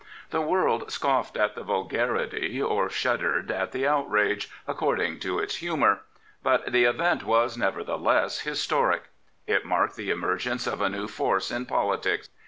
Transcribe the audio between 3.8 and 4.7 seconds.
outrage,